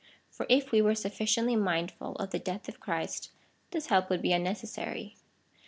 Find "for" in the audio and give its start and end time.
0.31-0.47